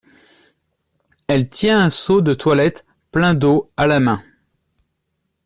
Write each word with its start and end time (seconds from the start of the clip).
Elle 1.27 1.47
tient 1.49 1.79
un 1.79 1.91
seau 1.91 2.21
de 2.21 2.33
toilette 2.33 2.87
plein 3.11 3.35
d’eau 3.35 3.71
à 3.77 3.85
la. 3.85 3.99
main. 3.99 4.19